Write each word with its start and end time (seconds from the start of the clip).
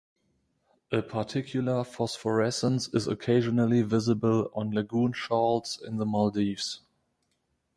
A 0.91 1.03
particular 1.03 1.83
phosphorescence 1.83 2.87
is 2.91 3.07
occasionally 3.07 3.83
visible 3.83 4.49
on 4.55 4.71
lagoon 4.71 5.13
shoals 5.13 5.79
in 5.85 5.97
the 5.97 6.07
Maldives. 6.07 6.81